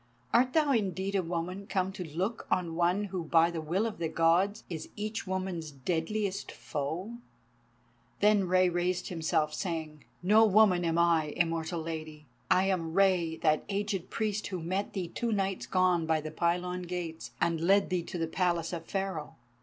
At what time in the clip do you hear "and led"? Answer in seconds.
17.39-17.91